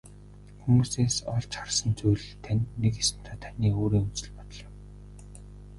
[0.61, 4.73] Хүмүүсээс олж харсан зүйл тань нэг ёсондоо таны өөрийн үзэл бодол юм.